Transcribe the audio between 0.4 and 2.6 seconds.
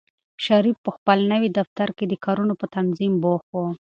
شریف په خپل نوي دفتر کې د کارونو